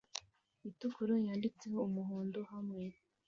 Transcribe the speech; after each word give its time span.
itukura 0.69 1.15
yanditseho 1.25 1.77
umuhondo 1.89 2.39
hamwe 2.51 2.83